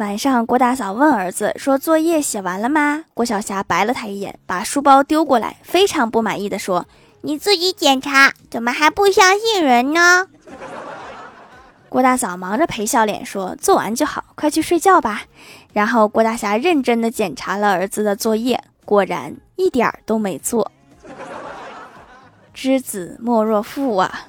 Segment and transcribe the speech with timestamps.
[0.00, 6.86] 晚上，郭大嫂问儿子说：“作业写完了吗？”郭晓霞白了他一眼，把书包丢过来，非常不满意的说
[7.20, 10.26] ：“你自己检查，怎么还不相信人呢？”
[11.90, 15.24] 郭大嫂忙着陪笑脸说：“做完就好，快去睡觉吧。”
[15.74, 20.72] 然后郭大侠认真的检查了儿子的作业，果然一点儿都没做。
[22.54, 24.28] 知子莫若父啊！